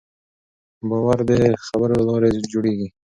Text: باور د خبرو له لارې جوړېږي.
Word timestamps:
باور 0.89 1.17
د 1.29 1.31
خبرو 1.65 1.95
له 1.99 2.03
لارې 2.09 2.29
جوړېږي. 2.51 2.87